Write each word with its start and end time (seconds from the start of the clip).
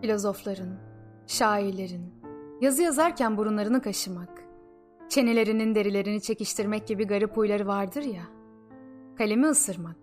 Filozofların, 0.00 0.78
şairlerin, 1.26 2.14
yazı 2.60 2.82
yazarken 2.82 3.36
burunlarını 3.36 3.82
kaşımak, 3.82 4.44
çenelerinin 5.08 5.74
derilerini 5.74 6.22
çekiştirmek 6.22 6.86
gibi 6.86 7.06
garip 7.06 7.36
huyları 7.36 7.66
vardır 7.66 8.02
ya. 8.02 8.39
Kalemi 9.20 9.46
ısırmak, 9.46 9.96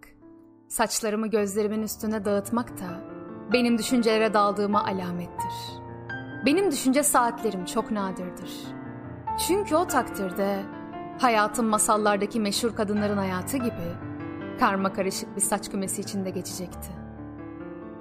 saçlarımı 0.68 1.28
gözlerimin 1.28 1.82
üstüne 1.82 2.26
dağıtmak 2.26 2.70
da 2.70 3.04
benim 3.54 3.78
düşüncelere 3.78 4.34
daldığıma 4.34 4.86
alamettir. 4.86 5.54
Benim 6.46 6.72
düşünce 6.72 7.04
saatlerim 7.04 7.66
çok 7.66 7.92
nadirdir. 7.92 8.52
Çünkü 9.48 9.76
o 9.76 9.88
takdirde 9.88 10.64
hayatım 11.20 11.66
masallardaki 11.66 12.40
meşhur 12.40 12.76
kadınların 12.76 13.18
hayatı 13.18 13.58
gibi 13.58 13.96
karma 14.60 14.94
karışık 14.94 15.36
bir 15.36 15.42
saç 15.42 15.72
kümesi 15.72 16.02
içinde 16.02 16.30
geçecekti. 16.30 16.92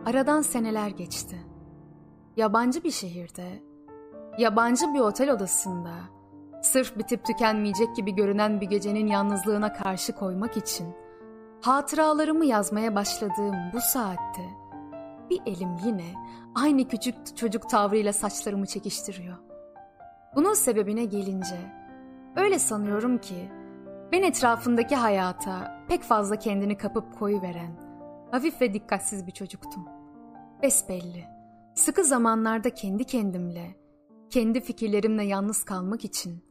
Aradan 0.06 0.42
seneler 0.42 0.88
geçti 0.88 1.36
yabancı 2.36 2.84
bir 2.84 2.90
şehirde, 2.90 3.62
yabancı 4.38 4.94
bir 4.94 5.00
otel 5.00 5.30
odasında, 5.30 5.94
sırf 6.62 6.98
bitip 6.98 7.24
tükenmeyecek 7.24 7.96
gibi 7.96 8.14
görünen 8.14 8.60
bir 8.60 8.66
gecenin 8.66 9.06
yalnızlığına 9.06 9.72
karşı 9.72 10.12
koymak 10.12 10.56
için 10.56 11.05
hatıralarımı 11.66 12.46
yazmaya 12.46 12.94
başladığım 12.94 13.56
bu 13.72 13.80
saatte 13.80 14.42
bir 15.30 15.40
elim 15.46 15.76
yine 15.84 16.14
aynı 16.54 16.88
küçük 16.88 17.36
çocuk 17.36 17.70
tavrıyla 17.70 18.12
saçlarımı 18.12 18.66
çekiştiriyor. 18.66 19.36
Bunun 20.34 20.54
sebebine 20.54 21.04
gelince 21.04 21.58
öyle 22.36 22.58
sanıyorum 22.58 23.18
ki 23.18 23.50
ben 24.12 24.22
etrafındaki 24.22 24.96
hayata 24.96 25.84
pek 25.88 26.02
fazla 26.02 26.36
kendini 26.36 26.76
kapıp 26.76 27.18
koyuveren, 27.18 27.80
hafif 28.30 28.60
ve 28.60 28.74
dikkatsiz 28.74 29.26
bir 29.26 29.32
çocuktum. 29.32 29.88
Besbelli. 30.62 31.24
Sıkı 31.74 32.04
zamanlarda 32.04 32.70
kendi 32.70 33.04
kendimle, 33.04 33.76
kendi 34.30 34.60
fikirlerimle 34.60 35.24
yalnız 35.24 35.64
kalmak 35.64 36.04
için 36.04 36.44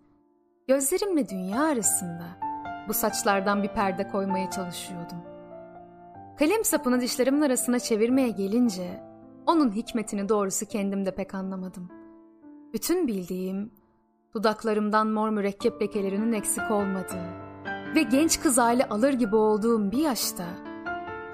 gözlerimle 0.67 1.29
dünya 1.29 1.63
arasında 1.63 2.44
bu 2.87 2.93
saçlardan 2.93 3.63
bir 3.63 3.67
perde 3.67 4.07
koymaya 4.07 4.51
çalışıyordum. 4.51 5.17
Kalem 6.39 6.63
sapını 6.63 7.01
dişlerimin 7.01 7.41
arasına 7.41 7.79
çevirmeye 7.79 8.29
gelince 8.29 9.01
onun 9.47 9.71
hikmetini 9.71 10.29
doğrusu 10.29 10.65
kendimde 10.65 11.15
pek 11.15 11.35
anlamadım. 11.35 11.89
Bütün 12.73 13.07
bildiğim 13.07 13.71
dudaklarımdan 14.35 15.07
mor 15.07 15.29
mürekkep 15.29 15.81
lekelerinin 15.81 16.33
eksik 16.33 16.71
olmadığı 16.71 17.45
ve 17.95 18.01
genç 18.01 18.41
kız 18.41 18.57
hali 18.57 18.85
alır 18.85 19.13
gibi 19.13 19.35
olduğum 19.35 19.91
bir 19.91 19.97
yaşta 19.97 20.45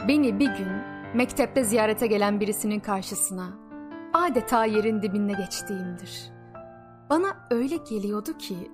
beni 0.08 0.40
bir 0.40 0.58
gün 0.58 0.72
mektepte 1.16 1.64
ziyarete 1.64 2.08
gelen 2.08 2.40
birisinin 2.40 2.80
karşısına 2.80 3.50
adeta 4.14 4.66
yerin 4.66 5.02
dibinde 5.02 5.34
geçtiğimdir. 5.34 6.32
Bana 7.10 7.48
öyle 7.52 7.76
geliyordu 7.76 8.38
ki 8.38 8.72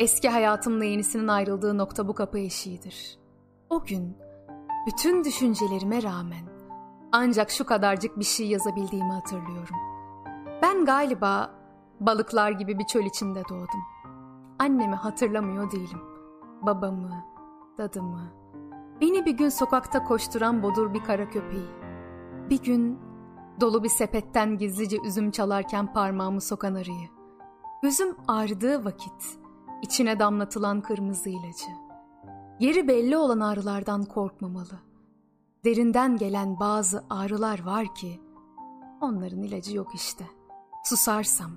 eski 0.00 0.28
hayatımla 0.28 0.84
yenisinin 0.84 1.28
ayrıldığı 1.28 1.78
nokta 1.78 2.08
bu 2.08 2.14
kapı 2.14 2.38
eşiğidir. 2.38 3.18
O 3.70 3.84
gün 3.84 4.16
bütün 4.86 5.24
düşüncelerime 5.24 6.02
rağmen 6.02 6.44
ancak 7.12 7.50
şu 7.50 7.66
kadarcık 7.66 8.18
bir 8.18 8.24
şey 8.24 8.46
yazabildiğimi 8.46 9.12
hatırlıyorum. 9.12 9.76
Ben 10.62 10.84
galiba 10.84 11.50
balıklar 12.00 12.50
gibi 12.50 12.78
bir 12.78 12.84
çöl 12.84 13.04
içinde 13.04 13.42
doğdum. 13.48 13.82
Annemi 14.58 14.94
hatırlamıyor 14.94 15.72
değilim. 15.72 16.00
Babamı, 16.62 17.24
dadımı, 17.78 18.32
beni 19.00 19.26
bir 19.26 19.32
gün 19.32 19.48
sokakta 19.48 20.04
koşturan 20.04 20.62
bodur 20.62 20.94
bir 20.94 21.04
kara 21.04 21.30
köpeği. 21.30 21.70
Bir 22.50 22.62
gün 22.62 22.98
Dolu 23.60 23.84
bir 23.84 23.88
sepetten 23.88 24.58
gizlice 24.58 24.96
üzüm 25.06 25.30
çalarken 25.30 25.92
parmağımı 25.92 26.40
sokan 26.40 26.74
arıyı. 26.74 27.08
Gözüm 27.82 28.16
ağrıdığı 28.28 28.84
vakit 28.84 29.39
içine 29.82 30.18
damlatılan 30.18 30.80
kırmızı 30.80 31.30
ilacı. 31.30 31.70
Yeri 32.60 32.88
belli 32.88 33.16
olan 33.16 33.40
ağrılardan 33.40 34.04
korkmamalı. 34.04 34.80
Derinden 35.64 36.16
gelen 36.16 36.60
bazı 36.60 37.04
ağrılar 37.10 37.64
var 37.64 37.94
ki 37.94 38.20
onların 39.00 39.42
ilacı 39.42 39.76
yok 39.76 39.94
işte. 39.94 40.24
Susarsam 40.84 41.50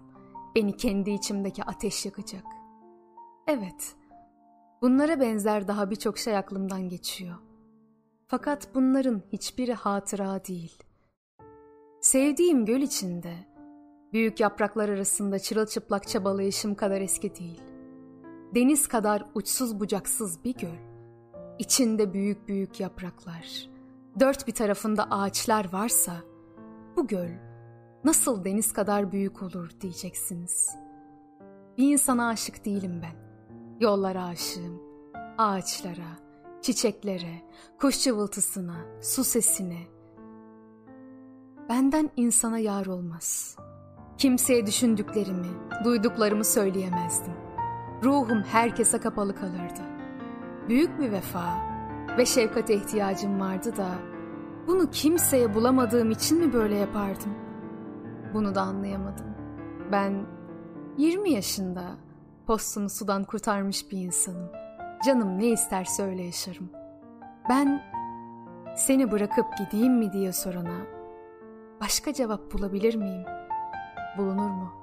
beni 0.56 0.78
kendi 0.78 1.12
içimdeki 1.12 1.64
ateş 1.64 2.06
yakacak. 2.06 2.46
Evet, 3.48 3.96
bunlara 4.82 5.20
benzer 5.20 5.68
daha 5.68 5.90
birçok 5.90 6.18
şey 6.18 6.38
aklımdan 6.38 6.90
geçiyor. 6.90 7.36
Fakat 8.28 8.76
bunların 8.76 9.22
hiçbiri 9.32 9.74
hatıra 9.74 10.46
değil.'' 10.46 10.94
Sevdiğim 12.04 12.66
göl 12.66 12.82
içinde, 12.82 13.34
büyük 14.14 14.40
yapraklar 14.40 14.90
arasında 14.90 15.40
çırılçıplak 15.40 16.08
çabalayışım 16.08 16.76
kadar 16.76 17.02
eski 17.02 17.36
değil. 17.36 17.62
Deniz 18.56 18.88
kadar 18.88 19.26
uçsuz 19.36 19.80
bucaksız 19.80 20.44
bir 20.44 20.54
göl. 20.54 20.94
İçinde 21.60 22.14
büyük 22.14 22.48
büyük 22.48 22.80
yapraklar, 22.80 23.70
dört 24.20 24.48
bir 24.48 24.54
tarafında 24.54 25.04
ağaçlar 25.12 25.74
varsa, 25.74 26.14
bu 26.96 27.08
göl 27.08 27.30
nasıl 28.04 28.44
deniz 28.44 28.74
kadar 28.74 29.12
büyük 29.12 29.44
olur 29.44 29.70
diyeceksiniz. 29.82 30.70
Bir 31.78 31.94
insana 31.94 32.28
aşık 32.28 32.66
değilim 32.66 33.02
ben. 33.02 33.24
Yollara 33.80 34.26
aşığım, 34.26 34.82
ağaçlara, 35.38 36.18
çiçeklere, 36.62 37.42
kuş 37.80 38.04
cıvıltısına, 38.04 38.76
su 39.02 39.24
sesine, 39.24 39.94
Benden 41.70 42.10
insana 42.16 42.60
yar 42.60 42.86
olmaz. 42.86 43.58
Kimseye 44.18 44.66
düşündüklerimi, 44.66 45.48
duyduklarımı 45.84 46.46
söyleyemezdim. 46.46 47.53
Ruhum 48.04 48.44
herkese 48.44 49.00
kapalı 49.00 49.36
kalırdı. 49.36 49.82
Büyük 50.70 51.00
bir 51.00 51.12
vefa 51.12 51.46
ve 52.18 52.26
şefkate 52.26 52.76
ihtiyacım 52.76 53.40
vardı 53.40 53.78
da 53.78 53.90
bunu 54.68 54.90
kimseye 54.90 55.54
bulamadığım 55.54 56.12
için 56.12 56.40
mi 56.40 56.54
böyle 56.54 56.76
yapardım? 56.76 57.34
Bunu 58.34 58.56
da 58.56 58.62
anlayamadım. 58.62 59.26
Ben 59.92 60.26
20 60.98 61.32
yaşında 61.32 61.84
postunu 62.48 62.90
sudan 62.90 63.24
kurtarmış 63.24 63.92
bir 63.92 63.98
insanım. 63.98 64.50
Canım 65.06 65.40
ne 65.40 65.48
isterse 65.48 66.04
öyle 66.04 66.24
yaşarım. 66.24 66.70
Ben 67.50 67.82
seni 68.76 69.12
bırakıp 69.12 69.46
gideyim 69.58 69.94
mi 69.94 70.14
diye 70.14 70.34
sorana 70.34 70.78
başka 71.82 72.14
cevap 72.14 72.54
bulabilir 72.54 72.96
miyim? 72.96 73.26
Bulunur 74.18 74.50
mu? 74.50 74.83